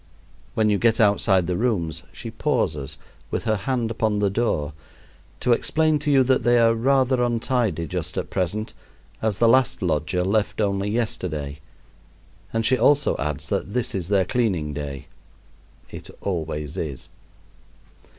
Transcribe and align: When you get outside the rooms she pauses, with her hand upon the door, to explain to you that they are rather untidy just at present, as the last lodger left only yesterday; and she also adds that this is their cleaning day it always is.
When 0.55 0.71
you 0.71 0.79
get 0.79 0.99
outside 0.99 1.45
the 1.45 1.55
rooms 1.55 2.01
she 2.11 2.31
pauses, 2.31 2.97
with 3.29 3.43
her 3.43 3.55
hand 3.55 3.91
upon 3.91 4.17
the 4.17 4.31
door, 4.31 4.73
to 5.41 5.51
explain 5.51 5.99
to 5.99 6.09
you 6.11 6.23
that 6.23 6.41
they 6.41 6.57
are 6.57 6.73
rather 6.73 7.21
untidy 7.21 7.85
just 7.85 8.17
at 8.17 8.31
present, 8.31 8.73
as 9.21 9.37
the 9.37 9.47
last 9.47 9.83
lodger 9.83 10.23
left 10.23 10.59
only 10.59 10.89
yesterday; 10.89 11.59
and 12.51 12.65
she 12.65 12.79
also 12.79 13.15
adds 13.19 13.47
that 13.49 13.73
this 13.75 13.93
is 13.93 14.07
their 14.07 14.25
cleaning 14.25 14.73
day 14.73 15.05
it 15.91 16.09
always 16.21 16.77
is. 16.77 17.09